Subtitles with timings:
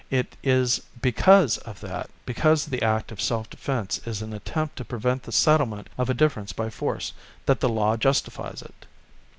[0.09, 4.83] It is because of that, because the act of self defence is an attempt to
[4.83, 7.13] prevent the settlement of a difference by force,
[7.45, 8.87] that the law justifies it.